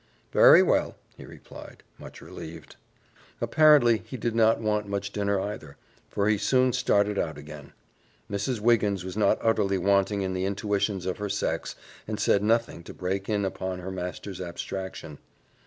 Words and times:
"Very 0.33 0.63
well," 0.63 0.95
he 1.15 1.27
replied, 1.27 1.83
much 1.99 2.23
relieved. 2.23 2.75
Apparently 3.39 3.99
he 4.07 4.17
did 4.17 4.33
not 4.33 4.59
want 4.59 4.87
much 4.87 5.11
dinner, 5.11 5.39
either, 5.39 5.77
for 6.09 6.27
he 6.27 6.39
soon 6.39 6.73
started 6.73 7.19
out 7.19 7.37
again. 7.37 7.71
Mrs. 8.27 8.59
Wiggins 8.59 9.05
was 9.05 9.15
not 9.15 9.37
utterly 9.43 9.77
wanting 9.77 10.23
in 10.23 10.33
the 10.33 10.43
intuitions 10.45 11.05
of 11.05 11.17
her 11.19 11.29
sex, 11.29 11.75
and 12.07 12.19
said 12.19 12.41
nothing 12.41 12.81
to 12.85 12.95
break 12.95 13.29
in 13.29 13.45
upon 13.45 13.77
her 13.77 13.91
master's 13.91 14.41
abstraction. 14.41 15.19